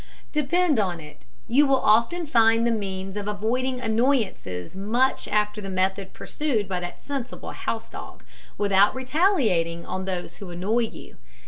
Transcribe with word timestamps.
Depend 0.31 0.79
on 0.79 0.99
it, 0.99 1.25
you 1.47 1.67
will 1.67 1.79
often 1.79 2.25
find 2.25 2.65
the 2.65 2.71
means 2.71 3.15
of 3.15 3.27
avoiding 3.27 3.79
annoyances 3.79 4.75
much 4.75 5.27
after 5.27 5.61
the 5.61 5.69
method 5.69 6.11
pursued 6.11 6.67
by 6.67 6.79
that 6.79 7.03
sensible 7.03 7.51
house 7.51 7.87
dog, 7.91 8.23
without 8.57 8.95
retaliating 8.95 9.85
on 9.85 10.05
those 10.05 10.37
who 10.37 10.49
annoy 10.49 10.79
you. 10.79 11.17